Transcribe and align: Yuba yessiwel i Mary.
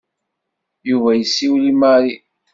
Yuba 0.89 1.11
yessiwel 1.15 1.63
i 1.71 1.73
Mary. 1.81 2.13